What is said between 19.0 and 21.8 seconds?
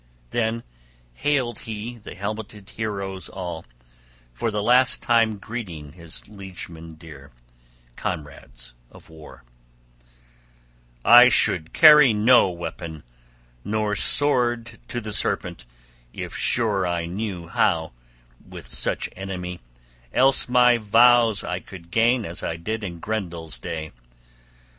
enemy, else my vows I